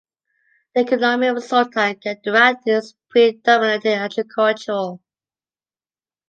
The 0.73 0.81
economy 0.81 1.27
of 1.27 1.43
Sultan 1.43 1.93
Kudarat 1.99 2.61
is 2.65 2.95
predominantly 3.11 3.93
agricultural. 3.93 4.99